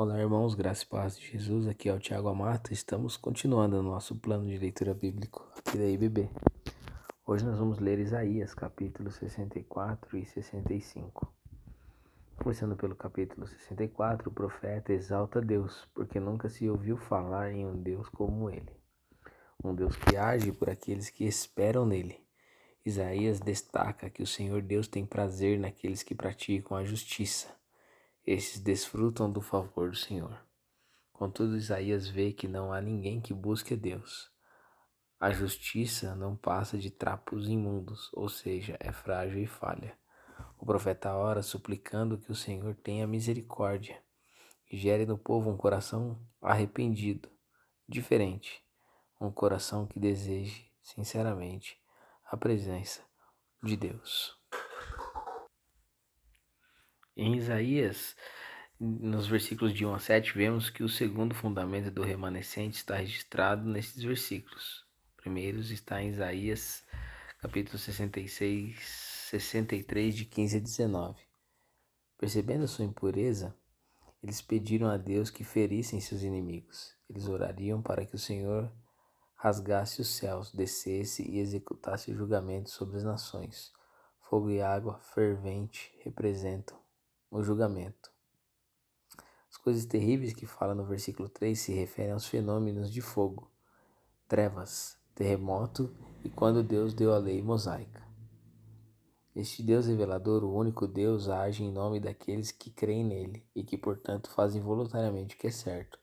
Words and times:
Olá, 0.00 0.16
irmãos, 0.20 0.54
graça 0.54 0.84
e 0.84 0.86
paz 0.86 1.18
de 1.18 1.26
Jesus. 1.26 1.66
Aqui 1.66 1.88
é 1.88 1.92
o 1.92 1.98
Tiago 1.98 2.28
Amato. 2.28 2.72
Estamos 2.72 3.16
continuando 3.16 3.82
no 3.82 3.90
nosso 3.90 4.14
plano 4.14 4.46
de 4.46 4.56
leitura 4.56 4.94
bíblico 4.94 5.44
aqui 5.56 5.76
da 5.76 5.86
IBB. 5.86 6.30
Hoje 7.26 7.44
nós 7.44 7.58
vamos 7.58 7.80
ler 7.80 7.98
Isaías, 7.98 8.54
capítulos 8.54 9.16
64 9.16 10.16
e 10.16 10.24
65. 10.24 11.34
Começando 12.36 12.76
pelo 12.76 12.94
capítulo 12.94 13.44
64, 13.48 14.30
o 14.30 14.32
profeta 14.32 14.92
exalta 14.92 15.40
Deus, 15.40 15.88
porque 15.92 16.20
nunca 16.20 16.48
se 16.48 16.70
ouviu 16.70 16.96
falar 16.96 17.50
em 17.50 17.66
um 17.66 17.74
Deus 17.74 18.08
como 18.08 18.48
ele. 18.48 18.70
Um 19.64 19.74
Deus 19.74 19.96
que 19.96 20.16
age 20.16 20.52
por 20.52 20.70
aqueles 20.70 21.10
que 21.10 21.24
esperam 21.24 21.84
nele. 21.84 22.24
Isaías 22.86 23.40
destaca 23.40 24.08
que 24.08 24.22
o 24.22 24.26
Senhor 24.28 24.62
Deus 24.62 24.86
tem 24.86 25.04
prazer 25.04 25.58
naqueles 25.58 26.04
que 26.04 26.14
praticam 26.14 26.76
a 26.76 26.84
justiça 26.84 27.58
estes 28.30 28.60
desfrutam 28.60 29.32
do 29.32 29.40
favor 29.40 29.88
do 29.88 29.96
Senhor. 29.96 30.38
Contudo, 31.14 31.56
Isaías 31.56 32.06
vê 32.08 32.30
que 32.30 32.46
não 32.46 32.70
há 32.70 32.78
ninguém 32.78 33.22
que 33.22 33.32
busque 33.32 33.74
Deus. 33.74 34.30
A 35.18 35.30
justiça 35.30 36.14
não 36.14 36.36
passa 36.36 36.76
de 36.76 36.90
trapos 36.90 37.48
imundos, 37.48 38.10
ou 38.12 38.28
seja, 38.28 38.76
é 38.80 38.92
frágil 38.92 39.42
e 39.42 39.46
falha. 39.46 39.98
O 40.58 40.66
profeta 40.66 41.14
ora 41.14 41.42
suplicando 41.42 42.18
que 42.18 42.30
o 42.30 42.34
Senhor 42.34 42.74
tenha 42.74 43.06
misericórdia 43.06 43.98
e 44.70 44.76
gere 44.76 45.06
no 45.06 45.16
povo 45.16 45.48
um 45.48 45.56
coração 45.56 46.20
arrependido, 46.42 47.30
diferente, 47.88 48.62
um 49.18 49.32
coração 49.32 49.86
que 49.86 49.98
deseje 49.98 50.70
sinceramente 50.82 51.80
a 52.26 52.36
presença 52.36 53.02
de 53.62 53.74
Deus. 53.74 54.37
Em 57.20 57.34
Isaías, 57.34 58.14
nos 58.78 59.26
versículos 59.26 59.74
de 59.74 59.84
1 59.84 59.92
a 59.92 59.98
7, 59.98 60.38
vemos 60.38 60.70
que 60.70 60.84
o 60.84 60.88
segundo 60.88 61.34
fundamento 61.34 61.90
do 61.90 62.04
remanescente 62.04 62.76
está 62.76 62.94
registrado 62.94 63.68
nesses 63.68 64.00
versículos. 64.00 64.86
Primeiros 65.16 65.72
está 65.72 66.00
em 66.00 66.10
Isaías, 66.10 66.84
capítulo 67.40 67.76
66, 67.76 68.78
63, 69.30 70.14
de 70.14 70.26
15 70.26 70.58
a 70.58 70.60
19. 70.60 71.20
Percebendo 72.16 72.68
sua 72.68 72.84
impureza, 72.84 73.52
eles 74.22 74.40
pediram 74.40 74.88
a 74.88 74.96
Deus 74.96 75.28
que 75.28 75.42
ferissem 75.42 76.00
seus 76.00 76.22
inimigos. 76.22 76.94
Eles 77.10 77.26
orariam 77.26 77.82
para 77.82 78.06
que 78.06 78.14
o 78.14 78.18
Senhor 78.18 78.72
rasgasse 79.34 80.00
os 80.00 80.06
céus, 80.06 80.52
descesse 80.52 81.28
e 81.28 81.40
executasse 81.40 82.12
o 82.12 82.14
julgamento 82.14 82.70
sobre 82.70 82.96
as 82.96 83.02
nações. 83.02 83.72
Fogo 84.30 84.52
e 84.52 84.62
água 84.62 85.00
fervente 85.00 85.92
representam 86.04 86.78
o 87.30 87.42
julgamento. 87.42 88.10
As 89.50 89.56
coisas 89.56 89.84
terríveis 89.86 90.32
que 90.32 90.46
fala 90.46 90.74
no 90.74 90.84
versículo 90.84 91.28
3 91.28 91.58
se 91.58 91.72
referem 91.72 92.12
aos 92.12 92.26
fenômenos 92.26 92.92
de 92.92 93.00
fogo, 93.00 93.50
trevas, 94.26 94.98
terremoto 95.14 95.94
e 96.24 96.28
quando 96.28 96.62
Deus 96.62 96.94
deu 96.94 97.12
a 97.12 97.18
lei 97.18 97.42
mosaica. 97.42 98.06
Este 99.34 99.62
Deus 99.62 99.86
revelador, 99.86 100.42
o 100.42 100.52
único 100.52 100.86
Deus, 100.86 101.28
age 101.28 101.62
em 101.62 101.70
nome 101.70 102.00
daqueles 102.00 102.50
que 102.50 102.70
creem 102.70 103.04
nele 103.04 103.46
e 103.54 103.62
que, 103.62 103.78
portanto, 103.78 104.30
fazem 104.30 104.60
voluntariamente 104.60 105.36
o 105.36 105.38
que 105.38 105.46
é 105.46 105.50
certo. 105.50 105.98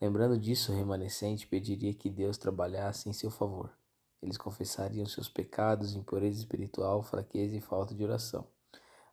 Lembrando 0.00 0.38
disso, 0.38 0.72
o 0.72 0.76
remanescente 0.76 1.46
pediria 1.46 1.94
que 1.94 2.10
Deus 2.10 2.36
trabalhasse 2.36 3.08
em 3.08 3.14
seu 3.14 3.30
favor. 3.30 3.72
Eles 4.20 4.36
confessariam 4.36 5.06
seus 5.06 5.28
pecados, 5.28 5.94
impureza 5.94 6.38
espiritual, 6.38 7.02
fraqueza 7.02 7.56
e 7.56 7.60
falta 7.60 7.94
de 7.94 8.04
oração. 8.04 8.46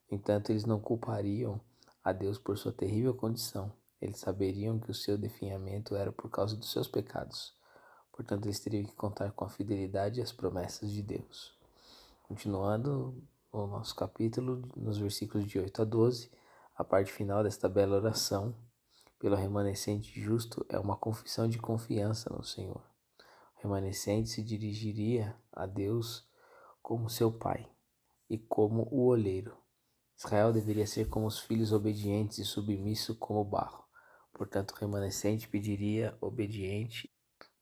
No 0.10 0.18
entanto, 0.18 0.52
eles 0.52 0.66
não 0.66 0.80
culpariam 0.80 1.60
a 2.04 2.12
Deus 2.12 2.38
por 2.38 2.58
sua 2.58 2.72
terrível 2.72 3.14
condição. 3.14 3.72
Eles 4.02 4.20
saberiam 4.20 4.80
que 4.80 4.92
o 4.92 4.94
seu 4.94 5.18
definhamento 5.18 5.96
era 5.96 6.12
por 6.12 6.30
causa 6.30 6.58
dos 6.58 6.72
seus 6.72 6.88
pecados. 6.88 7.56
Portanto, 8.12 8.46
eles 8.46 8.60
teriam 8.60 8.86
que 8.86 8.94
contar 8.94 9.32
com 9.32 9.46
a 9.46 9.50
fidelidade 9.50 10.20
e 10.20 10.24
as 10.24 10.32
promessas 10.32 10.92
de 10.92 11.02
Deus. 11.02 11.58
Continuando 12.24 13.24
o 13.52 13.66
nosso 13.66 13.96
capítulo, 13.96 14.62
nos 14.76 14.98
versículos 14.98 15.48
de 15.48 15.58
8 15.58 15.82
a 15.82 15.86
12, 15.86 16.32
a 16.76 16.84
parte 16.84 17.12
final 17.12 17.44
desta 17.44 17.70
bela 17.70 17.98
oração, 17.98 18.56
pelo 19.20 19.36
remanescente 19.36 20.20
justo, 20.20 20.66
é 20.68 20.78
uma 20.78 20.98
confissão 20.98 21.48
de 21.48 21.58
confiança 21.60 22.30
no 22.30 22.44
Senhor. 22.44 22.82
O 23.56 23.62
remanescente 23.62 24.30
se 24.30 24.44
dirigiria 24.44 25.36
a 25.52 25.66
Deus 25.66 26.28
como 26.82 27.10
seu 27.10 27.32
pai 27.32 27.70
e 28.30 28.38
como 28.38 28.88
o 28.92 29.06
olheiro. 29.06 29.56
Israel 30.26 30.54
deveria 30.54 30.88
ser 30.88 31.10
como 31.10 31.28
os 31.28 31.40
filhos 31.40 31.74
obedientes 31.74 32.38
e 32.38 32.46
submisso 32.46 33.14
como 33.16 33.42
o 33.42 33.46
barro. 33.46 33.84
Portanto, 34.32 34.72
o 34.72 34.76
remanescente 34.76 35.50
pediria 35.50 36.18
obediente 36.22 37.12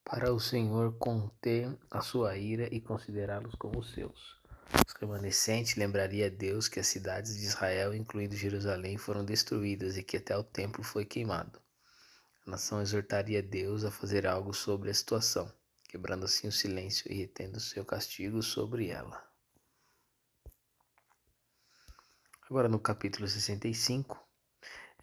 para 0.06 0.32
o 0.32 0.40
Senhor 0.40 0.96
conter 1.00 1.76
a 1.90 2.02
sua 2.02 2.38
ira 2.38 2.68
e 2.72 2.80
considerá-los 2.80 3.56
como 3.56 3.84
seus. 3.84 4.40
Os 4.88 4.94
remanescentes 4.94 5.76
lembraria 5.76 6.28
a 6.28 6.30
Deus 6.30 6.68
que 6.68 6.80
as 6.80 6.86
cidades 6.86 7.36
de 7.36 7.46
Israel, 7.46 7.96
incluindo 7.96 8.36
Jerusalém, 8.36 8.96
foram 8.96 9.26
destruídas 9.26 9.98
e 9.98 10.04
que 10.04 10.18
até 10.18 10.38
o 10.38 10.44
templo 10.44 10.84
foi 10.84 11.04
queimado. 11.04 11.60
A 12.46 12.52
nação 12.52 12.80
exortaria 12.80 13.42
Deus 13.42 13.84
a 13.84 13.90
fazer 13.90 14.28
algo 14.28 14.54
sobre 14.54 14.92
a 14.92 14.94
situação, 14.94 15.52
quebrando 15.90 16.26
assim 16.26 16.48
o 16.48 16.52
silêncio 16.52 17.12
e 17.12 17.16
retendo 17.16 17.60
seu 17.60 17.84
castigo 17.84 18.44
sobre 18.44 18.88
ela. 18.90 19.31
Agora 22.52 22.68
no 22.68 22.80
capítulo 22.80 23.26
65, 23.30 24.22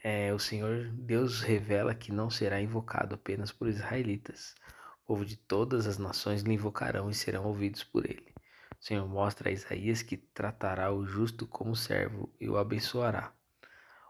é, 0.04 0.34
o 0.34 0.38
Senhor 0.38 0.90
Deus 0.92 1.40
revela 1.40 1.94
que 1.94 2.12
não 2.12 2.28
será 2.28 2.60
invocado 2.60 3.14
apenas 3.14 3.50
por 3.50 3.68
israelitas. 3.68 4.54
O 5.02 5.06
povo 5.06 5.24
de 5.24 5.34
todas 5.34 5.86
as 5.86 5.96
nações 5.96 6.42
lhe 6.42 6.52
invocarão 6.52 7.08
e 7.08 7.14
serão 7.14 7.46
ouvidos 7.46 7.82
por 7.82 8.04
ele. 8.04 8.34
O 8.78 8.84
Senhor 8.84 9.08
mostra 9.08 9.48
a 9.48 9.52
Isaías 9.52 10.02
que 10.02 10.18
tratará 10.18 10.92
o 10.92 11.06
justo 11.06 11.46
como 11.46 11.74
servo 11.74 12.30
e 12.38 12.50
o 12.50 12.58
abençoará. 12.58 13.32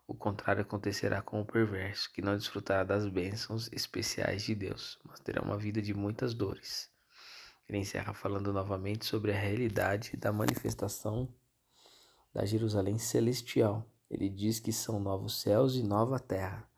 O 0.04 0.16
contrário 0.16 0.62
acontecerá 0.62 1.22
com 1.22 1.40
o 1.40 1.46
perverso, 1.46 2.12
que 2.12 2.20
não 2.20 2.36
desfrutará 2.36 2.82
das 2.82 3.06
bênçãos 3.06 3.70
especiais 3.72 4.42
de 4.42 4.56
Deus, 4.56 4.98
mas 5.04 5.20
terá 5.20 5.40
uma 5.42 5.56
vida 5.56 5.80
de 5.80 5.94
muitas 5.94 6.34
dores. 6.34 6.90
Ele 7.68 7.78
encerra 7.78 8.12
falando 8.12 8.52
novamente 8.52 9.06
sobre 9.06 9.30
a 9.30 9.38
realidade 9.38 10.16
da 10.16 10.32
manifestação 10.32 11.32
da 12.32 12.44
Jerusalém 12.44 12.98
celestial. 12.98 13.86
Ele 14.10 14.28
diz 14.28 14.58
que 14.60 14.72
são 14.72 15.00
novos 15.00 15.40
céus 15.40 15.74
e 15.74 15.82
nova 15.82 16.18
terra. 16.18 16.68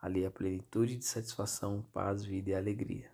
Ali 0.00 0.24
a 0.24 0.30
plenitude 0.30 0.96
de 0.96 1.04
satisfação, 1.04 1.82
paz, 1.92 2.24
vida 2.24 2.50
e 2.50 2.54
alegria. 2.54 3.10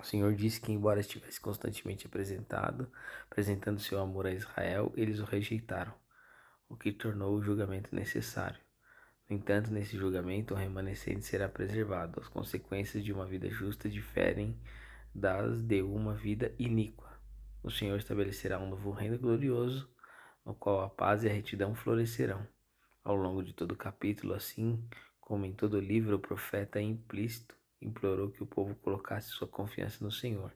O 0.00 0.04
Senhor 0.04 0.32
disse 0.34 0.60
que, 0.60 0.70
embora 0.70 1.00
estivesse 1.00 1.40
constantemente 1.40 2.06
apresentado, 2.06 2.90
apresentando 3.28 3.80
seu 3.80 3.98
amor 3.98 4.26
a 4.26 4.32
Israel, 4.32 4.92
eles 4.96 5.18
o 5.18 5.24
rejeitaram, 5.24 5.92
o 6.68 6.76
que 6.76 6.92
tornou 6.92 7.34
o 7.34 7.42
julgamento 7.42 7.92
necessário. 7.92 8.60
No 9.28 9.34
entanto, 9.34 9.72
nesse 9.72 9.98
julgamento, 9.98 10.54
o 10.54 10.56
remanescente 10.56 11.24
será 11.24 11.48
preservado. 11.48 12.20
As 12.20 12.28
consequências 12.28 13.04
de 13.04 13.12
uma 13.12 13.26
vida 13.26 13.50
justa 13.50 13.88
diferem 13.88 14.56
das 15.12 15.60
de 15.60 15.82
uma 15.82 16.14
vida 16.14 16.54
iníqua 16.58 17.07
o 17.62 17.70
Senhor 17.70 17.98
estabelecerá 17.98 18.58
um 18.58 18.68
novo 18.68 18.90
reino 18.90 19.18
glorioso, 19.18 19.90
no 20.44 20.54
qual 20.54 20.80
a 20.80 20.88
paz 20.88 21.24
e 21.24 21.28
a 21.28 21.32
retidão 21.32 21.74
florescerão. 21.74 22.46
Ao 23.04 23.14
longo 23.14 23.42
de 23.42 23.52
todo 23.52 23.72
o 23.72 23.76
capítulo, 23.76 24.34
assim 24.34 24.82
como 25.20 25.44
em 25.44 25.52
todo 25.52 25.74
o 25.74 25.80
livro, 25.80 26.16
o 26.16 26.20
profeta 26.20 26.80
implícito 26.80 27.56
implorou 27.80 28.30
que 28.30 28.42
o 28.42 28.46
povo 28.46 28.74
colocasse 28.76 29.28
sua 29.28 29.46
confiança 29.46 30.02
no 30.04 30.10
Senhor, 30.10 30.52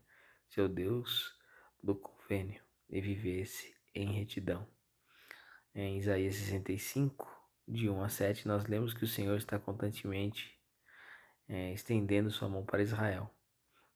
seu 0.48 0.68
Deus 0.68 1.36
do 1.82 1.94
convênio, 1.94 2.62
e 2.88 3.00
vivesse 3.00 3.74
em 3.94 4.12
retidão. 4.12 4.66
Em 5.74 5.98
Isaías 5.98 6.34
65, 6.34 7.30
de 7.66 7.88
1 7.88 8.02
a 8.02 8.08
7, 8.08 8.48
nós 8.48 8.66
lemos 8.66 8.92
que 8.92 9.04
o 9.04 9.08
Senhor 9.08 9.36
está 9.36 9.58
constantemente 9.58 10.58
é, 11.48 11.72
estendendo 11.72 12.30
sua 12.30 12.48
mão 12.48 12.64
para 12.64 12.82
Israel. 12.82 13.30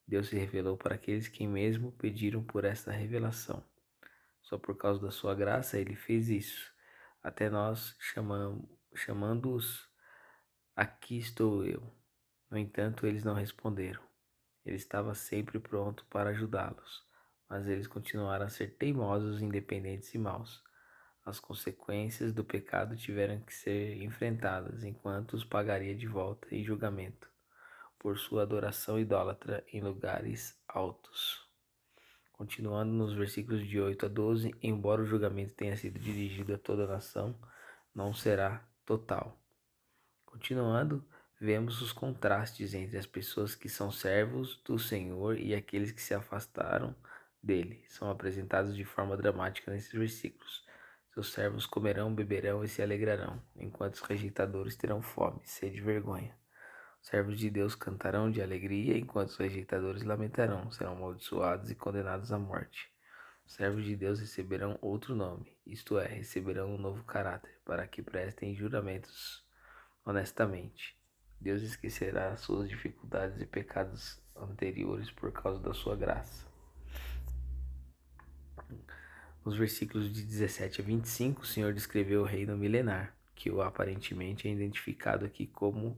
Deus 0.06 0.28
se 0.28 0.36
revelou 0.36 0.76
para 0.76 0.94
aqueles 0.94 1.26
que 1.26 1.44
mesmo 1.46 1.90
pediram 1.92 2.42
por 2.42 2.64
esta 2.64 2.92
revelação. 2.92 3.64
Só 4.40 4.56
por 4.56 4.76
causa 4.76 5.00
da 5.00 5.10
sua 5.10 5.34
graça 5.34 5.78
ele 5.78 5.96
fez 5.96 6.28
isso. 6.28 6.72
Até 7.20 7.50
nós 7.50 7.96
chamando-os, 8.94 9.90
aqui 10.76 11.18
estou 11.18 11.64
eu. 11.66 11.82
No 12.48 12.56
entanto, 12.56 13.04
eles 13.04 13.24
não 13.24 13.34
responderam. 13.34 14.00
Ele 14.64 14.76
estava 14.76 15.12
sempre 15.12 15.58
pronto 15.58 16.06
para 16.06 16.30
ajudá-los, 16.30 17.04
mas 17.48 17.66
eles 17.66 17.88
continuaram 17.88 18.46
a 18.46 18.48
ser 18.48 18.76
teimosos, 18.76 19.42
independentes 19.42 20.14
e 20.14 20.18
maus. 20.18 20.62
As 21.24 21.40
consequências 21.40 22.32
do 22.32 22.44
pecado 22.44 22.96
tiveram 22.96 23.40
que 23.40 23.52
ser 23.52 24.00
enfrentadas, 24.00 24.84
enquanto 24.84 25.32
os 25.32 25.44
pagaria 25.44 25.96
de 25.96 26.06
volta 26.06 26.54
em 26.54 26.62
julgamento 26.62 27.28
por 28.06 28.16
sua 28.16 28.42
adoração 28.42 29.00
idólatra 29.00 29.64
em 29.72 29.80
lugares 29.80 30.56
altos. 30.68 31.44
Continuando 32.30 32.92
nos 32.92 33.12
versículos 33.12 33.66
de 33.66 33.80
8 33.80 34.06
a 34.06 34.08
12, 34.08 34.54
embora 34.62 35.02
o 35.02 35.04
julgamento 35.04 35.54
tenha 35.54 35.76
sido 35.76 35.98
dirigido 35.98 36.54
a 36.54 36.56
toda 36.56 36.84
a 36.84 36.86
nação, 36.86 37.36
não 37.92 38.14
será 38.14 38.64
total. 38.84 39.36
Continuando, 40.24 41.04
vemos 41.40 41.82
os 41.82 41.92
contrastes 41.92 42.74
entre 42.74 42.96
as 42.96 43.06
pessoas 43.06 43.56
que 43.56 43.68
são 43.68 43.90
servos 43.90 44.62
do 44.64 44.78
Senhor 44.78 45.36
e 45.36 45.52
aqueles 45.52 45.90
que 45.90 46.00
se 46.00 46.14
afastaram 46.14 46.94
dele. 47.42 47.84
São 47.88 48.08
apresentados 48.08 48.76
de 48.76 48.84
forma 48.84 49.16
dramática 49.16 49.72
nesses 49.72 49.90
versículos. 49.90 50.64
Seus 51.12 51.32
servos 51.32 51.66
comerão, 51.66 52.14
beberão 52.14 52.62
e 52.62 52.68
se 52.68 52.80
alegrarão, 52.80 53.42
enquanto 53.56 53.94
os 53.94 54.02
rejeitadores 54.02 54.76
terão 54.76 55.02
fome, 55.02 55.40
sede 55.42 55.78
e 55.78 55.80
vergonha. 55.80 56.45
Os 57.06 57.10
servos 57.10 57.38
de 57.38 57.48
Deus 57.48 57.76
cantarão 57.76 58.28
de 58.28 58.42
alegria, 58.42 58.98
enquanto 58.98 59.28
os 59.28 59.36
rejeitadores 59.36 60.02
lamentarão, 60.02 60.68
serão 60.72 60.94
amaldiçoados 60.94 61.70
e 61.70 61.74
condenados 61.76 62.32
à 62.32 62.38
morte. 62.38 62.90
Os 63.46 63.52
servos 63.52 63.84
de 63.84 63.94
Deus 63.94 64.18
receberão 64.18 64.76
outro 64.82 65.14
nome, 65.14 65.56
isto 65.64 66.00
é, 66.00 66.08
receberão 66.08 66.74
um 66.74 66.76
novo 66.76 67.04
caráter, 67.04 67.60
para 67.64 67.86
que 67.86 68.02
prestem 68.02 68.56
juramentos 68.56 69.46
honestamente. 70.04 70.98
Deus 71.40 71.62
esquecerá 71.62 72.36
suas 72.36 72.68
dificuldades 72.68 73.40
e 73.40 73.46
pecados 73.46 74.20
anteriores 74.34 75.08
por 75.08 75.30
causa 75.30 75.60
da 75.60 75.72
sua 75.72 75.94
graça 75.94 76.44
nos 79.44 79.56
versículos 79.56 80.12
de 80.12 80.24
17 80.24 80.80
a 80.80 80.84
25, 80.84 81.42
o 81.42 81.46
Senhor 81.46 81.72
descreveu 81.72 82.22
o 82.22 82.24
reino 82.24 82.56
milenar, 82.56 83.16
que 83.32 83.48
o 83.48 83.62
aparentemente 83.62 84.48
é 84.48 84.50
identificado 84.50 85.24
aqui 85.24 85.46
como 85.46 85.96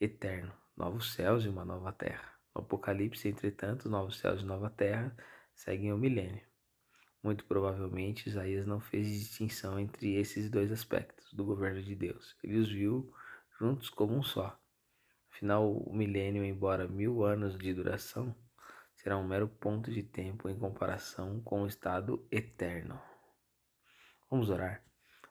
eterno, 0.00 0.52
novos 0.76 1.12
céus 1.12 1.44
e 1.44 1.48
uma 1.48 1.64
nova 1.64 1.92
terra. 1.92 2.32
No 2.54 2.62
Apocalipse, 2.62 3.28
entretanto, 3.28 3.88
novos 3.88 4.18
céus 4.18 4.42
e 4.42 4.44
nova 4.44 4.70
terra 4.70 5.16
seguem 5.54 5.92
o 5.92 5.98
milênio. 5.98 6.46
Muito 7.22 7.44
provavelmente, 7.44 8.28
Isaías 8.28 8.66
não 8.66 8.80
fez 8.80 9.08
distinção 9.08 9.80
entre 9.80 10.14
esses 10.14 10.48
dois 10.48 10.70
aspectos 10.70 11.32
do 11.32 11.44
governo 11.44 11.82
de 11.82 11.94
Deus. 11.94 12.36
Ele 12.42 12.58
os 12.58 12.70
viu 12.70 13.12
juntos 13.58 13.90
como 13.90 14.14
um 14.14 14.22
só. 14.22 14.58
Afinal, 15.32 15.70
o 15.70 15.94
milênio, 15.94 16.44
embora 16.44 16.86
mil 16.86 17.24
anos 17.24 17.58
de 17.58 17.74
duração, 17.74 18.34
será 18.94 19.18
um 19.18 19.26
mero 19.26 19.48
ponto 19.48 19.90
de 19.90 20.02
tempo 20.02 20.48
em 20.48 20.58
comparação 20.58 21.40
com 21.42 21.62
o 21.62 21.66
estado 21.66 22.26
eterno. 22.30 23.00
Vamos 24.30 24.48
orar. 24.48 24.82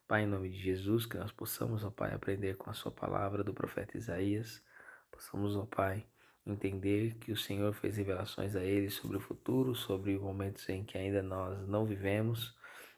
Pai, 0.07 0.23
em 0.23 0.27
nome 0.27 0.49
de 0.49 0.59
Jesus, 0.59 1.05
que 1.05 1.17
nós 1.17 1.31
possamos, 1.31 1.83
ó 1.83 1.89
Pai, 1.89 2.13
aprender 2.13 2.55
com 2.57 2.69
a 2.69 2.73
Sua 2.73 2.91
palavra 2.91 3.43
do 3.43 3.53
profeta 3.53 3.97
Isaías, 3.97 4.63
possamos, 5.11 5.55
ó 5.55 5.65
Pai, 5.65 6.05
entender 6.45 7.15
que 7.15 7.31
o 7.31 7.37
Senhor 7.37 7.73
fez 7.73 7.97
revelações 7.97 8.55
a 8.55 8.63
ele 8.63 8.89
sobre 8.91 9.17
o 9.17 9.19
futuro, 9.19 9.73
sobre 9.73 10.17
momentos 10.19 10.69
em 10.69 10.83
que 10.83 10.95
ainda 10.97 11.23
nós 11.23 11.67
não 11.67 11.85
vivemos 11.85 12.55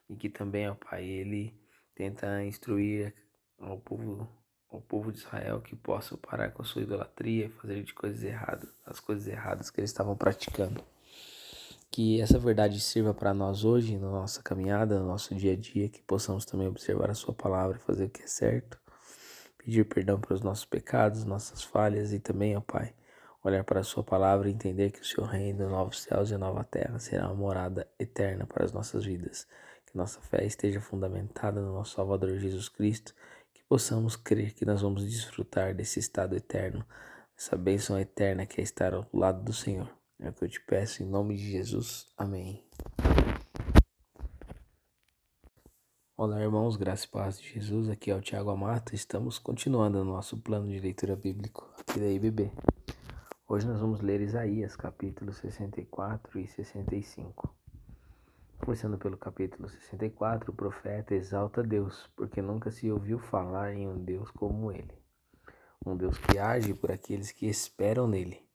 e 0.10 0.18
que 0.18 0.30
também, 0.30 0.70
ó 0.70 0.76
Pai, 0.76 1.06
ele 1.06 1.58
tenta 1.96 2.44
instruir 2.44 3.14
ao 3.58 3.80
povo 3.80 4.30
ao 4.70 4.82
povo 4.82 5.14
de 5.14 5.20
Israel 5.20 5.62
que 5.62 5.78
possa 5.78 6.18
parar 6.18 6.52
com 6.52 6.62
a 6.62 6.66
sua 6.66 6.82
idolatria 6.82 7.50
fazer 7.62 7.84
de 7.84 7.94
coisas 7.94 8.22
erradas, 8.22 8.70
as 8.86 9.00
coisas 9.00 9.26
erradas 9.26 9.70
que 9.70 9.80
eles 9.80 9.90
estavam 9.90 10.16
praticando. 10.16 10.84
Que 11.98 12.22
essa 12.22 12.38
verdade 12.38 12.80
sirva 12.80 13.12
para 13.12 13.34
nós 13.34 13.66
hoje, 13.66 13.98
na 13.98 14.12
nossa 14.12 14.44
caminhada, 14.44 15.00
no 15.00 15.08
nosso 15.08 15.34
dia 15.34 15.54
a 15.54 15.56
dia, 15.56 15.90
que 15.90 16.00
possamos 16.04 16.46
também 16.46 16.68
observar 16.68 17.10
a 17.10 17.16
Sua 17.16 17.34
palavra 17.34 17.78
e 17.78 17.80
fazer 17.80 18.06
o 18.06 18.10
que 18.12 18.22
é 18.22 18.28
certo, 18.28 18.80
pedir 19.58 19.84
perdão 19.84 20.22
pelos 20.22 20.44
nossos 20.44 20.64
pecados, 20.64 21.26
nossas 21.26 21.64
falhas 21.64 22.14
e 22.14 22.20
também, 22.20 22.56
ó 22.56 22.62
Pai, 22.62 22.94
olhar 23.44 23.64
para 23.64 23.80
a 23.80 23.84
Sua 23.84 24.04
palavra 24.04 24.48
e 24.48 24.54
entender 24.54 24.92
que 24.92 25.02
o 25.02 25.04
Seu 25.04 25.24
reino, 25.24 25.68
novos 25.68 26.04
céus 26.04 26.30
e 26.30 26.38
nova 26.38 26.64
terra 26.64 27.00
será 27.00 27.26
uma 27.26 27.34
morada 27.34 27.88
eterna 27.98 28.46
para 28.46 28.64
as 28.64 28.72
nossas 28.72 29.04
vidas. 29.04 29.48
Que 29.88 29.98
nossa 29.98 30.22
fé 30.22 30.46
esteja 30.46 30.80
fundamentada 30.80 31.60
no 31.60 31.74
nosso 31.74 31.96
Salvador 31.96 32.38
Jesus 32.38 32.70
Cristo 32.70 33.12
possamos 33.68 34.16
crer 34.16 34.54
que 34.54 34.66
nós 34.66 34.84
vamos 34.84 35.04
desfrutar 35.04 35.74
desse 35.74 36.00
estado 36.00 36.36
eterno, 36.36 36.86
dessa 37.36 37.58
bênção 37.58 38.00
eterna 38.00 38.46
que 38.46 38.62
é 38.62 38.64
estar 38.64 38.94
ao 38.94 39.08
lado 39.12 39.44
do 39.44 39.52
Senhor. 39.52 39.97
É 40.20 40.30
o 40.30 40.34
que 40.34 40.46
eu 40.46 40.50
te 40.50 40.60
peço 40.60 41.04
em 41.04 41.06
nome 41.06 41.36
de 41.36 41.52
Jesus. 41.52 42.08
Amém. 42.18 42.66
Olá, 46.18 46.42
irmãos, 46.42 46.76
graça 46.76 47.06
e 47.06 47.10
paz 47.10 47.40
de 47.40 47.54
Jesus. 47.54 47.88
Aqui 47.88 48.10
é 48.10 48.16
o 48.16 48.22
Tiago 48.22 48.50
Amato. 48.50 48.96
Estamos 48.96 49.38
continuando 49.38 50.04
no 50.04 50.14
nosso 50.14 50.36
plano 50.42 50.68
de 50.72 50.80
leitura 50.80 51.16
bíblico 51.16 51.72
aqui 51.80 52.00
da 52.00 52.08
IBB. 52.08 52.52
Hoje 53.48 53.68
nós 53.68 53.80
vamos 53.80 54.02
ler 54.02 54.20
Isaías, 54.20 54.76
capítulos 54.76 55.38
64 55.38 56.40
e 56.40 56.48
65. 56.48 57.56
Começando 58.58 58.98
pelo 58.98 59.18
capítulo 59.18 59.70
64, 59.70 60.52
o 60.52 60.56
profeta 60.56 61.14
exalta 61.14 61.62
Deus, 61.62 62.10
porque 62.16 62.42
nunca 62.42 62.72
se 62.72 62.90
ouviu 62.90 63.20
falar 63.20 63.76
em 63.76 63.88
um 63.88 64.04
Deus 64.04 64.32
como 64.32 64.72
ele. 64.72 64.98
Um 65.86 65.96
Deus 65.96 66.18
que 66.18 66.40
age 66.40 66.74
por 66.74 66.92
aqueles 66.92 67.32
que 67.32 67.46
esperam 67.46 68.08
nele. 68.08 68.47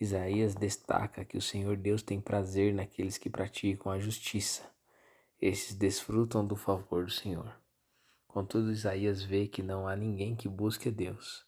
Isaías 0.00 0.54
destaca 0.54 1.26
que 1.26 1.36
o 1.36 1.42
Senhor 1.42 1.76
Deus 1.76 2.02
tem 2.02 2.18
prazer 2.18 2.72
naqueles 2.72 3.18
que 3.18 3.28
praticam 3.28 3.92
a 3.92 3.98
justiça. 3.98 4.62
Esses 5.38 5.76
desfrutam 5.76 6.46
do 6.46 6.56
favor 6.56 7.04
do 7.04 7.10
Senhor. 7.10 7.54
Contudo, 8.26 8.72
Isaías 8.72 9.22
vê 9.22 9.46
que 9.46 9.62
não 9.62 9.86
há 9.86 9.94
ninguém 9.94 10.34
que 10.34 10.48
busque 10.48 10.88
a 10.88 10.92
Deus. 10.92 11.44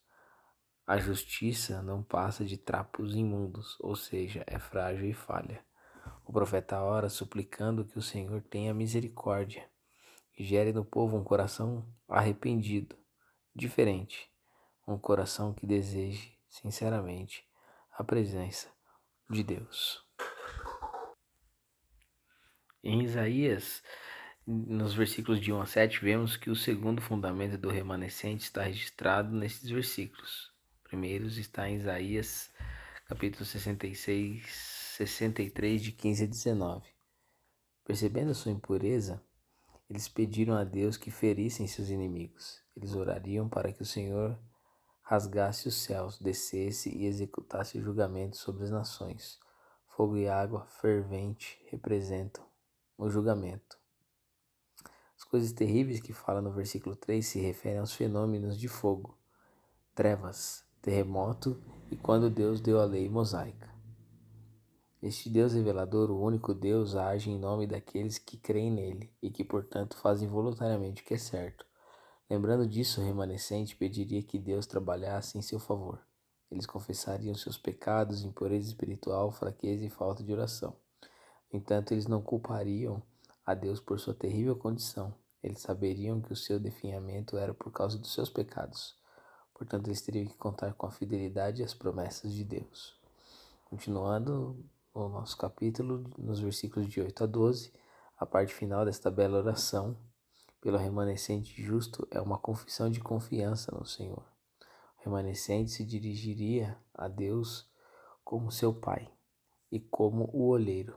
A 0.87 0.99
justiça 0.99 1.81
não 1.81 2.02
passa 2.02 2.44
de 2.44 2.58
trapos 2.58 3.14
imundos, 3.16 3.78
ou 3.81 3.96
seja, 3.96 4.44
é 4.46 4.58
frágil 4.58 5.08
e 5.08 5.14
falha. 5.14 5.64
O 6.22 6.31
profeta 6.31 6.78
ora 6.82 7.08
suplicando 7.08 7.87
que 7.87 7.99
o 7.99 8.02
Senhor 8.02 8.43
tenha 8.43 8.75
misericórdia 8.75 9.66
e 10.38 10.44
gere 10.44 10.75
no 10.75 10.84
povo 10.84 11.16
um 11.16 11.25
coração 11.25 11.87
arrependido, 12.06 12.99
diferente, 13.56 14.31
um 14.87 14.99
coração 14.99 15.54
que 15.54 15.66
deseje 15.66 16.38
sinceramente 16.50 17.50
a 18.02 18.04
presença 18.04 18.69
de 19.31 19.43
Deus. 19.43 20.04
Em 22.82 23.04
Isaías, 23.04 23.82
nos 24.44 24.93
versículos 24.93 25.40
de 25.40 25.52
1 25.52 25.60
a 25.60 25.66
7, 25.66 26.04
vemos 26.04 26.37
que 26.37 26.50
o 26.50 26.56
segundo 26.56 27.00
fundamento 27.00 27.56
do 27.56 27.70
remanescente 27.70 28.43
está 28.43 28.64
registrado 28.64 29.34
nesses 29.34 29.70
versículos. 29.70 30.52
Primeiros 30.82 31.38
está 31.38 31.69
em 31.69 31.76
Isaías, 31.76 32.52
capítulo 33.06 33.44
66, 33.44 34.44
63, 34.46 35.81
de 35.81 35.93
15 35.93 36.25
a 36.25 36.26
19. 36.26 36.88
Percebendo 37.84 38.32
a 38.32 38.34
sua 38.34 38.50
impureza, 38.50 39.22
eles 39.88 40.08
pediram 40.08 40.56
a 40.56 40.64
Deus 40.64 40.96
que 40.96 41.10
ferissem 41.10 41.69
seus 41.69 41.88
inimigos. 41.88 42.60
Eles 42.76 42.94
orariam 42.94 43.49
para 43.49 43.72
que 43.72 43.82
o 43.82 43.87
Senhor 43.87 44.37
rasgasse 45.12 45.69
os 45.69 45.75
céus, 45.75 46.19
descesse 46.19 46.88
e 46.88 47.04
executasse 47.04 47.78
julgamento 47.78 48.35
sobre 48.35 48.64
as 48.64 48.71
nações. 48.71 49.38
Fogo 49.87 50.16
e 50.16 50.26
água 50.26 50.64
fervente 50.64 51.62
representam 51.66 52.42
o 52.97 53.11
julgamento. 53.11 53.76
As 55.14 55.23
coisas 55.23 55.52
terríveis 55.52 56.00
que 56.00 56.14
fala 56.14 56.40
no 56.40 56.50
versículo 56.50 56.97
3 56.97 57.26
se 57.26 57.38
referem 57.40 57.81
aos 57.81 57.92
fenômenos 57.92 58.59
de 58.59 58.69
fogo, 58.69 59.19
trevas, 59.95 60.64
terremoto 60.81 61.62
e 61.90 61.97
quando 61.97 62.31
Deus 62.31 62.59
deu 62.59 62.81
a 62.81 62.87
lei 62.87 63.07
mosaica. 63.07 63.71
Este 65.02 65.28
Deus 65.28 65.52
revelador, 65.52 66.11
o 66.11 66.23
único 66.23 66.54
Deus, 66.54 66.97
age 66.97 67.28
em 67.28 67.38
nome 67.38 67.66
daqueles 67.66 68.16
que 68.16 68.38
creem 68.38 68.71
nele 68.71 69.14
e 69.21 69.31
que, 69.31 69.45
portanto, 69.45 69.95
fazem 69.95 70.26
voluntariamente 70.26 71.02
o 71.02 71.04
que 71.04 71.12
é 71.12 71.19
certo. 71.19 71.66
Lembrando 72.32 72.66
disso, 72.66 72.98
o 72.98 73.04
remanescente 73.04 73.76
pediria 73.76 74.22
que 74.22 74.38
Deus 74.38 74.64
trabalhasse 74.64 75.36
em 75.36 75.42
seu 75.42 75.58
favor. 75.58 76.00
Eles 76.50 76.64
confessariam 76.64 77.34
seus 77.34 77.58
pecados, 77.58 78.24
impureza 78.24 78.68
espiritual, 78.68 79.30
fraqueza 79.30 79.84
e 79.84 79.90
falta 79.90 80.24
de 80.24 80.32
oração. 80.32 80.74
No 81.52 81.58
entanto, 81.58 81.92
eles 81.92 82.06
não 82.06 82.22
culpariam 82.22 83.02
a 83.44 83.52
Deus 83.52 83.80
por 83.80 84.00
sua 84.00 84.14
terrível 84.14 84.56
condição. 84.56 85.14
Eles 85.42 85.60
saberiam 85.60 86.22
que 86.22 86.32
o 86.32 86.36
seu 86.36 86.58
definhamento 86.58 87.36
era 87.36 87.52
por 87.52 87.70
causa 87.70 87.98
dos 87.98 88.14
seus 88.14 88.30
pecados. 88.30 88.96
Portanto, 89.52 89.88
eles 89.88 90.00
teriam 90.00 90.24
que 90.24 90.34
contar 90.38 90.72
com 90.72 90.86
a 90.86 90.90
fidelidade 90.90 91.60
e 91.60 91.64
as 91.66 91.74
promessas 91.74 92.32
de 92.32 92.44
Deus. 92.44 92.98
Continuando, 93.66 94.56
o 94.94 95.06
nosso 95.06 95.36
capítulo, 95.36 96.10
nos 96.16 96.40
versículos 96.40 96.88
de 96.88 96.98
8 96.98 97.24
a 97.24 97.26
12, 97.26 97.74
a 98.16 98.24
parte 98.24 98.54
final 98.54 98.86
desta 98.86 99.10
bela 99.10 99.36
oração, 99.36 99.98
pelo 100.62 100.78
remanescente 100.78 101.61
justo, 101.61 102.07
é 102.09 102.21
uma 102.21 102.38
confissão 102.38 102.88
de 102.88 103.00
confiança 103.00 103.76
no 103.76 103.85
Senhor. 103.85 104.25
O 104.97 105.04
remanescente 105.04 105.73
se 105.73 105.85
dirigiria 105.85 106.78
a 106.95 107.09
Deus 107.09 107.69
como 108.23 108.52
seu 108.52 108.73
pai 108.73 109.12
e 109.73 109.81
como 109.81 110.31
o 110.33 110.47
olheiro. 110.47 110.97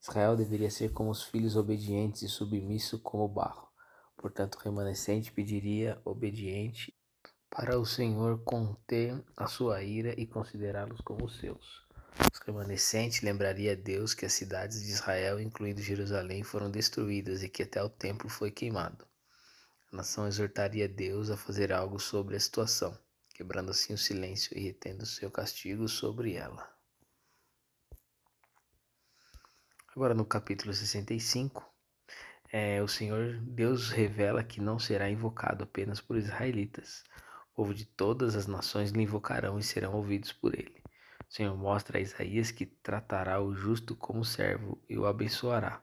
Israel 0.00 0.36
deveria 0.36 0.70
ser 0.70 0.90
como 0.90 1.10
os 1.10 1.22
filhos 1.22 1.54
obedientes 1.54 2.22
e 2.22 2.28
submisso 2.28 2.98
como 2.98 3.28
barro. 3.28 3.68
Portanto, 4.16 4.54
o 4.54 4.60
remanescente 4.60 5.30
pediria 5.30 6.00
obediente 6.02 6.96
para 7.50 7.78
o 7.78 7.84
Senhor 7.84 8.42
conter 8.42 9.22
a 9.36 9.46
sua 9.46 9.82
ira 9.82 10.18
e 10.18 10.26
considerá-los 10.26 11.02
como 11.02 11.28
seus. 11.28 11.83
Os 12.32 12.38
remanescentes 12.46 13.22
lembraria 13.22 13.72
a 13.72 13.74
Deus 13.74 14.14
que 14.14 14.24
as 14.24 14.32
cidades 14.32 14.82
de 14.82 14.90
Israel, 14.90 15.40
incluindo 15.40 15.82
Jerusalém, 15.82 16.44
foram 16.44 16.70
destruídas 16.70 17.42
e 17.42 17.48
que 17.48 17.64
até 17.64 17.82
o 17.82 17.88
templo 17.88 18.28
foi 18.28 18.52
queimado. 18.52 19.04
A 19.92 19.96
nação 19.96 20.26
exortaria 20.26 20.88
Deus 20.88 21.28
a 21.30 21.36
fazer 21.36 21.72
algo 21.72 21.98
sobre 21.98 22.36
a 22.36 22.40
situação, 22.40 22.96
que 23.30 23.38
quebrando 23.38 23.72
assim 23.72 23.92
o 23.94 23.98
silêncio 23.98 24.56
e 24.56 24.60
retendo 24.60 25.04
seu 25.04 25.30
castigo 25.30 25.88
sobre 25.88 26.34
ela. 26.34 26.72
Agora 29.96 30.14
no 30.14 30.24
capítulo 30.24 30.72
65, 30.72 31.68
é, 32.52 32.80
o 32.80 32.86
Senhor 32.86 33.40
Deus 33.40 33.90
revela 33.90 34.44
que 34.44 34.60
não 34.60 34.78
será 34.78 35.10
invocado 35.10 35.64
apenas 35.64 36.00
por 36.00 36.16
israelitas. 36.16 37.02
O 37.52 37.56
povo 37.56 37.74
de 37.74 37.84
todas 37.84 38.36
as 38.36 38.46
nações 38.46 38.92
lhe 38.92 39.02
invocarão 39.02 39.58
e 39.58 39.62
serão 39.64 39.94
ouvidos 39.94 40.32
por 40.32 40.54
ele. 40.54 40.83
O 41.34 41.36
Senhor 41.36 41.56
mostra 41.56 41.98
a 41.98 42.00
Isaías 42.00 42.52
que 42.52 42.64
tratará 42.64 43.42
o 43.42 43.52
justo 43.52 43.96
como 43.96 44.24
servo 44.24 44.80
e 44.88 44.96
o 44.96 45.04
abençoará. 45.04 45.82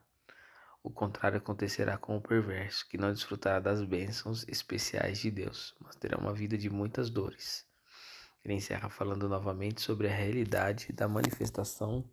O 0.81 0.89
contrário 0.89 1.39
acontecerá 1.39 1.97
com 1.97 2.15
o 2.15 2.21
perverso, 2.21 2.87
que 2.87 2.97
não 2.97 3.11
desfrutará 3.11 3.59
das 3.59 3.83
bênçãos 3.83 4.47
especiais 4.47 5.19
de 5.19 5.29
Deus, 5.29 5.75
mas 5.81 5.97
terá 5.97 6.17
uma 6.17 6.31
vida 6.33 6.57
de 6.57 6.69
muitas 6.69 7.09
dores. 7.09 7.65
Ele 8.45 8.53
encerra 8.53 8.89
falando 8.89 9.27
novamente 9.27 9.81
sobre 9.81 10.07
a 10.07 10.15
realidade 10.15 10.93
da 10.93 11.05
manifestação 11.05 12.09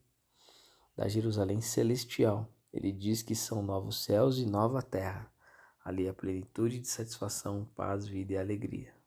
da 0.96 1.06
Jerusalém 1.06 1.60
celestial. 1.60 2.52
Ele 2.72 2.90
diz 2.90 3.22
que 3.22 3.36
são 3.36 3.62
novos 3.62 4.02
céus 4.02 4.38
e 4.38 4.46
nova 4.46 4.82
terra. 4.82 5.30
Ali 5.84 6.08
a 6.08 6.12
plenitude 6.12 6.80
de 6.80 6.88
satisfação, 6.88 7.70
paz, 7.76 8.04
vida 8.04 8.32
e 8.32 8.36
alegria. 8.36 8.97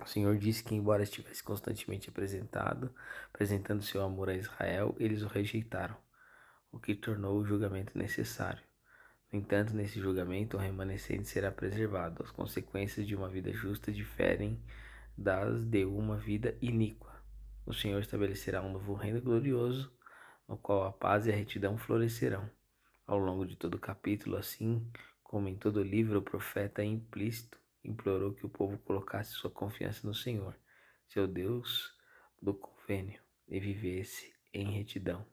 O 0.00 0.06
Senhor 0.06 0.36
disse 0.38 0.62
que, 0.62 0.74
embora 0.74 1.02
estivesse 1.02 1.42
constantemente 1.42 2.08
apresentado, 2.08 2.94
apresentando 3.32 3.82
seu 3.82 4.02
amor 4.02 4.28
a 4.28 4.34
Israel, 4.34 4.94
eles 4.98 5.22
o 5.22 5.26
rejeitaram, 5.26 5.96
o 6.70 6.78
que 6.78 6.94
tornou 6.94 7.38
o 7.38 7.44
julgamento 7.44 7.96
necessário. 7.98 8.62
No 9.32 9.38
entanto, 9.38 9.74
nesse 9.74 10.00
julgamento, 10.00 10.56
o 10.56 10.60
remanescente 10.60 11.28
será 11.28 11.50
preservado. 11.50 12.22
As 12.22 12.30
consequências 12.30 13.06
de 13.06 13.14
uma 13.14 13.28
vida 13.28 13.52
justa 13.52 13.92
diferem 13.92 14.62
das 15.16 15.64
de 15.64 15.84
uma 15.84 16.16
vida 16.16 16.56
iníqua. 16.62 17.20
O 17.66 17.74
Senhor 17.74 18.00
estabelecerá 18.00 18.62
um 18.62 18.72
novo 18.72 18.94
reino 18.94 19.20
glorioso, 19.20 19.92
no 20.48 20.56
qual 20.56 20.84
a 20.84 20.92
paz 20.92 21.26
e 21.26 21.32
a 21.32 21.36
retidão 21.36 21.76
florescerão. 21.76 22.48
Ao 23.06 23.18
longo 23.18 23.44
de 23.44 23.56
todo 23.56 23.74
o 23.74 23.80
capítulo, 23.80 24.36
assim 24.36 24.90
como 25.22 25.48
em 25.48 25.56
todo 25.56 25.80
o 25.80 25.82
livro, 25.82 26.20
o 26.20 26.22
profeta 26.22 26.82
implícito 26.82 27.58
implorou 27.88 28.34
que 28.34 28.44
o 28.44 28.50
povo 28.50 28.78
colocasse 28.78 29.32
sua 29.32 29.50
confiança 29.50 30.06
no 30.06 30.14
Senhor, 30.14 30.54
seu 31.08 31.26
Deus 31.26 31.94
do 32.40 32.54
convênio, 32.54 33.20
e 33.48 33.58
vivesse 33.58 34.34
em 34.52 34.70
retidão. 34.70 35.26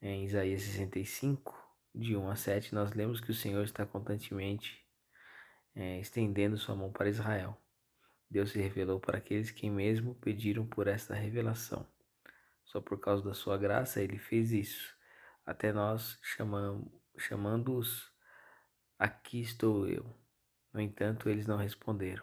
Em 0.00 0.24
Isaías 0.24 0.62
65, 0.62 1.54
de 1.94 2.14
1 2.14 2.28
a 2.28 2.36
7, 2.36 2.74
nós 2.74 2.92
lemos 2.92 3.20
que 3.20 3.30
o 3.30 3.34
Senhor 3.34 3.64
está 3.64 3.86
constantemente 3.86 4.86
é, 5.74 5.98
estendendo 5.98 6.58
sua 6.58 6.76
mão 6.76 6.92
para 6.92 7.08
Israel. 7.08 7.56
Deus 8.30 8.50
se 8.50 8.60
revelou 8.60 9.00
para 9.00 9.18
aqueles 9.18 9.50
que 9.50 9.70
mesmo 9.70 10.14
pediram 10.16 10.66
por 10.66 10.86
esta 10.86 11.14
revelação. 11.14 11.86
Só 12.64 12.80
por 12.80 13.00
causa 13.00 13.24
da 13.24 13.32
sua 13.32 13.56
graça 13.56 14.02
ele 14.02 14.18
fez 14.18 14.52
isso. 14.52 14.94
Até 15.44 15.72
nós 15.72 16.18
chamando-os, 17.16 18.12
aqui 18.98 19.40
estou 19.40 19.88
eu. 19.88 20.25
No 20.76 20.82
entanto, 20.82 21.30
eles 21.30 21.46
não 21.46 21.56
responderam. 21.56 22.22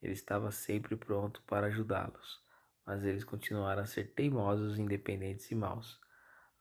Ele 0.00 0.12
estava 0.12 0.52
sempre 0.52 0.94
pronto 0.94 1.42
para 1.42 1.66
ajudá-los, 1.66 2.40
mas 2.86 3.02
eles 3.02 3.24
continuaram 3.24 3.82
a 3.82 3.86
ser 3.86 4.12
teimosos, 4.14 4.78
independentes 4.78 5.50
e 5.50 5.56
maus. 5.56 5.98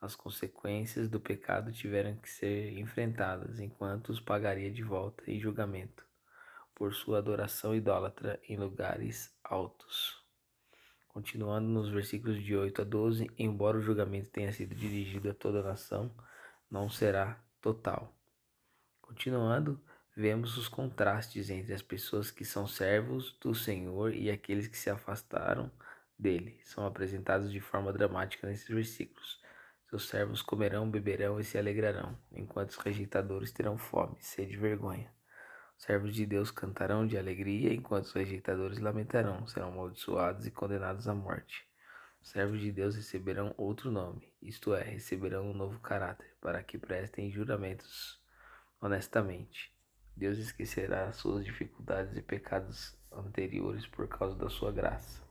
As 0.01 0.15
consequências 0.15 1.07
do 1.07 1.19
pecado 1.19 1.71
tiveram 1.71 2.15
que 2.15 2.27
ser 2.27 2.75
enfrentadas, 2.79 3.59
enquanto 3.59 4.09
os 4.09 4.19
pagaria 4.19 4.71
de 4.71 4.81
volta 4.81 5.29
em 5.29 5.39
julgamento 5.39 6.03
por 6.73 6.95
sua 6.95 7.19
adoração 7.19 7.75
idólatra 7.75 8.39
em 8.49 8.57
lugares 8.57 9.31
altos. 9.43 10.25
Continuando 11.09 11.67
nos 11.67 11.89
versículos 11.89 12.43
de 12.43 12.55
8 12.55 12.81
a 12.81 12.85
12, 12.85 13.29
embora 13.37 13.77
o 13.77 13.81
julgamento 13.81 14.31
tenha 14.31 14.51
sido 14.51 14.73
dirigido 14.73 15.29
a 15.29 15.33
toda 15.35 15.59
a 15.59 15.63
nação, 15.63 16.11
não 16.71 16.89
será 16.89 17.39
total. 17.61 18.17
Continuando, 18.99 19.79
vemos 20.19 20.57
os 20.57 20.67
contrastes 20.67 21.49
entre 21.49 21.73
as 21.73 21.81
pessoas 21.81 22.29
que 22.29 22.43
são 22.43 22.67
servos 22.67 23.37
do 23.39 23.55
Senhor 23.55 24.13
e 24.13 24.29
aqueles 24.29 24.67
que 24.67 24.77
se 24.77 24.89
afastaram 24.89 25.71
dele. 26.17 26.59
São 26.65 26.85
apresentados 26.85 27.49
de 27.49 27.61
forma 27.61 27.93
dramática 27.93 28.45
nesses 28.45 28.67
versículos. 28.67 29.41
Seus 29.89 30.09
servos 30.09 30.41
comerão, 30.41 30.91
beberão 30.91 31.39
e 31.39 31.43
se 31.45 31.57
alegrarão, 31.57 32.19
enquanto 32.33 32.71
os 32.71 32.77
rejeitadores 32.77 33.53
terão 33.53 33.77
fome, 33.77 34.17
sede 34.19 34.55
e 34.55 34.57
vergonha. 34.57 35.09
Os 35.77 35.85
servos 35.85 36.13
de 36.13 36.25
Deus 36.25 36.51
cantarão 36.51 37.07
de 37.07 37.17
alegria, 37.17 37.73
enquanto 37.73 38.03
os 38.03 38.13
rejeitadores 38.13 38.77
lamentarão, 38.77 39.47
serão 39.47 39.69
amaldiçoados 39.69 40.45
e 40.45 40.51
condenados 40.51 41.07
à 41.07 41.15
morte. 41.15 41.65
Os 42.21 42.31
servos 42.31 42.59
de 42.59 42.73
Deus 42.73 42.97
receberão 42.97 43.55
outro 43.55 43.89
nome, 43.89 44.29
isto 44.41 44.75
é, 44.75 44.83
receberão 44.83 45.49
um 45.49 45.53
novo 45.53 45.79
caráter, 45.79 46.35
para 46.41 46.61
que 46.61 46.77
prestem 46.77 47.31
juramentos 47.31 48.21
honestamente. 48.81 49.78
Deus 50.19 50.37
esquecerá 50.37 51.13
suas 51.13 51.45
dificuldades 51.45 52.17
e 52.17 52.21
pecados 52.21 52.93
anteriores 53.09 53.87
por 53.87 54.05
causa 54.05 54.35
da 54.35 54.49
sua 54.49 54.69
graça. 54.69 55.23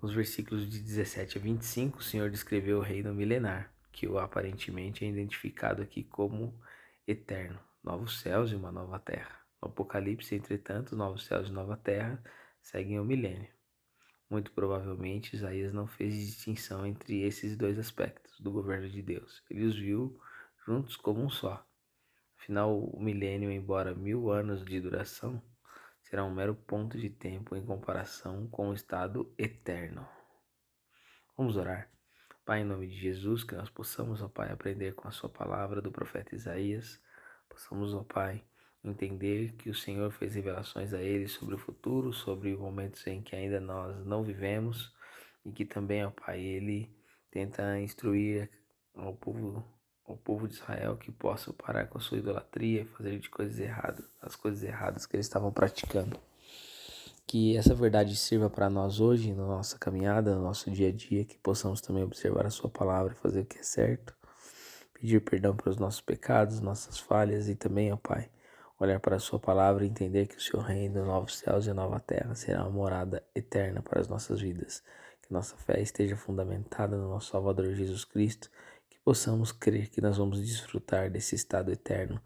Nos 0.00 0.14
versículos 0.14 0.66
de 0.66 0.80
17 0.80 1.36
a 1.36 1.40
25, 1.42 1.98
o 1.98 2.02
Senhor 2.02 2.30
descreveu 2.30 2.78
o 2.78 2.82
reino 2.82 3.12
milenar, 3.12 3.70
que 3.92 4.08
o 4.08 4.18
aparentemente 4.18 5.04
é 5.04 5.08
identificado 5.08 5.82
aqui 5.82 6.02
como 6.02 6.58
eterno, 7.06 7.60
novos 7.84 8.18
céus 8.20 8.50
e 8.50 8.54
uma 8.54 8.72
nova 8.72 8.98
terra. 8.98 9.38
No 9.60 9.68
Apocalipse, 9.68 10.34
entretanto, 10.34 10.96
novos 10.96 11.26
céus 11.26 11.48
e 11.48 11.52
nova 11.52 11.76
terra 11.76 12.18
seguem 12.62 12.98
o 12.98 13.04
milênio. 13.04 13.52
Muito 14.30 14.52
provavelmente, 14.52 15.36
Isaías 15.36 15.74
não 15.74 15.86
fez 15.86 16.14
distinção 16.14 16.86
entre 16.86 17.20
esses 17.20 17.58
dois 17.58 17.78
aspectos 17.78 18.40
do 18.40 18.50
governo 18.50 18.88
de 18.88 19.02
Deus. 19.02 19.42
Ele 19.50 19.66
os 19.66 19.76
viu 19.76 20.18
juntos 20.64 20.96
como 20.96 21.22
um 21.22 21.28
só. 21.28 21.69
Afinal, 22.40 22.74
o 22.74 22.98
milênio, 22.98 23.52
embora 23.52 23.94
mil 23.94 24.30
anos 24.30 24.64
de 24.64 24.80
duração, 24.80 25.42
será 26.00 26.24
um 26.24 26.34
mero 26.34 26.54
ponto 26.54 26.96
de 26.96 27.10
tempo 27.10 27.54
em 27.54 27.62
comparação 27.62 28.48
com 28.48 28.70
o 28.70 28.72
estado 28.72 29.30
eterno. 29.36 30.08
Vamos 31.36 31.58
orar. 31.58 31.90
Pai, 32.42 32.62
em 32.62 32.64
nome 32.64 32.86
de 32.86 32.96
Jesus, 32.96 33.44
que 33.44 33.54
nós 33.54 33.68
possamos, 33.68 34.22
ó 34.22 34.28
Pai, 34.28 34.50
aprender 34.50 34.94
com 34.94 35.06
a 35.06 35.10
Sua 35.10 35.28
palavra 35.28 35.82
do 35.82 35.92
profeta 35.92 36.34
Isaías, 36.34 36.98
possamos, 37.46 37.92
ó 37.92 38.02
Pai, 38.04 38.42
entender 38.82 39.52
que 39.56 39.68
o 39.68 39.74
Senhor 39.74 40.10
fez 40.10 40.34
revelações 40.34 40.94
a 40.94 41.02
ele 41.02 41.28
sobre 41.28 41.56
o 41.56 41.58
futuro, 41.58 42.10
sobre 42.10 42.56
momentos 42.56 43.06
em 43.06 43.22
que 43.22 43.36
ainda 43.36 43.60
nós 43.60 44.02
não 44.06 44.24
vivemos 44.24 44.94
e 45.44 45.52
que 45.52 45.66
também, 45.66 46.06
ó 46.06 46.10
Pai, 46.10 46.40
ele 46.40 46.90
tenta 47.30 47.78
instruir 47.78 48.50
ao 48.94 49.14
povo 49.14 49.62
o 50.12 50.16
povo 50.16 50.48
de 50.48 50.54
Israel 50.54 50.96
que 50.96 51.10
possa 51.10 51.52
parar 51.52 51.86
com 51.86 51.98
a 51.98 52.00
sua 52.00 52.18
idolatria 52.18 52.82
e 52.82 52.84
fazer 52.84 53.18
de 53.18 53.28
coisas 53.28 53.58
erradas, 53.58 54.04
as 54.20 54.34
coisas 54.34 54.62
erradas 54.62 55.06
que 55.06 55.16
eles 55.16 55.26
estavam 55.26 55.52
praticando. 55.52 56.18
Que 57.26 57.56
essa 57.56 57.74
verdade 57.74 58.16
sirva 58.16 58.50
para 58.50 58.68
nós 58.68 59.00
hoje, 59.00 59.32
na 59.32 59.46
nossa 59.46 59.78
caminhada, 59.78 60.34
no 60.34 60.42
nosso 60.42 60.70
dia 60.70 60.88
a 60.88 60.92
dia, 60.92 61.24
que 61.24 61.38
possamos 61.38 61.80
também 61.80 62.02
observar 62.02 62.44
a 62.44 62.50
Sua 62.50 62.68
palavra 62.68 63.12
e 63.12 63.16
fazer 63.16 63.40
o 63.42 63.46
que 63.46 63.58
é 63.58 63.62
certo, 63.62 64.14
pedir 64.92 65.20
perdão 65.20 65.54
pelos 65.54 65.78
nossos 65.78 66.00
pecados, 66.00 66.60
nossas 66.60 66.98
falhas 66.98 67.48
e 67.48 67.54
também, 67.54 67.92
ó 67.92 67.96
Pai, 67.96 68.28
olhar 68.80 68.98
para 68.98 69.16
a 69.16 69.20
Sua 69.20 69.38
palavra 69.38 69.84
e 69.84 69.88
entender 69.88 70.26
que 70.26 70.36
o 70.36 70.40
Seu 70.40 70.58
reino, 70.60 71.04
novos 71.04 71.38
céus 71.38 71.66
e 71.66 71.72
nova 71.72 72.00
terra 72.00 72.34
será 72.34 72.62
uma 72.62 72.70
morada 72.70 73.22
eterna 73.34 73.80
para 73.80 74.00
as 74.00 74.08
nossas 74.08 74.40
vidas. 74.40 74.82
Que 75.22 75.32
nossa 75.32 75.56
fé 75.56 75.80
esteja 75.80 76.16
fundamentada 76.16 76.96
no 76.96 77.08
nosso 77.08 77.30
Salvador 77.30 77.72
Jesus 77.74 78.04
Cristo 78.04 78.50
possamos 79.10 79.50
crer 79.50 79.88
que 79.88 80.00
nós 80.00 80.18
vamos 80.18 80.40
desfrutar 80.40 81.10
desse 81.10 81.34
estado 81.34 81.72
eterno, 81.72 82.20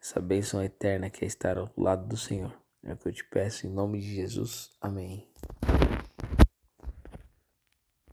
essa 0.00 0.20
bênção 0.20 0.62
eterna 0.62 1.10
que 1.10 1.24
é 1.24 1.26
estar 1.26 1.58
ao 1.58 1.68
lado 1.76 2.06
do 2.06 2.16
Senhor. 2.16 2.56
É 2.80 2.92
o 2.92 2.96
que 2.96 3.08
eu 3.08 3.12
te 3.12 3.24
peço 3.24 3.66
em 3.66 3.70
nome 3.70 3.98
de 3.98 4.14
Jesus. 4.14 4.70
Amém. 4.80 5.26